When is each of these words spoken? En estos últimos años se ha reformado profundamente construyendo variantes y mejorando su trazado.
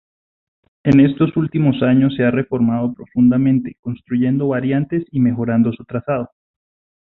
En 0.83 0.99
estos 0.99 1.37
últimos 1.37 1.83
años 1.83 2.15
se 2.15 2.23
ha 2.23 2.31
reformado 2.31 2.91
profundamente 2.91 3.77
construyendo 3.81 4.47
variantes 4.47 5.05
y 5.11 5.19
mejorando 5.19 5.71
su 5.73 5.85
trazado. 5.85 6.31